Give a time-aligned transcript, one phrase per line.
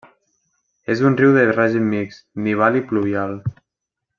[0.93, 3.37] És un riu de règim mixt, nival i pluvial.